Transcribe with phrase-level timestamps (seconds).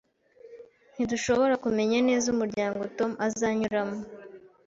[0.95, 3.97] Ntidushobora kumenya neza umuryango Tom azanyuramo